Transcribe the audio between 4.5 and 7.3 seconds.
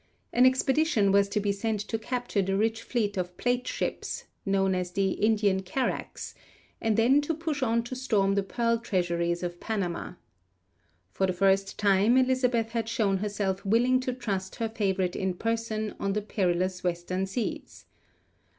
as the Indian Carracks, and then